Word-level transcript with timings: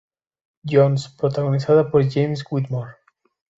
Jones", 0.65 1.09
protagonizada 1.15 1.91
por 1.91 2.09
James 2.09 2.43
Whitmore. 2.49 2.93